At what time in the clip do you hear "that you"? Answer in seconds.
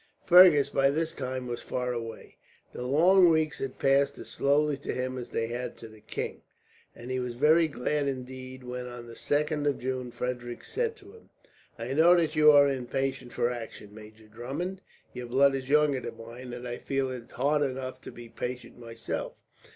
12.15-12.51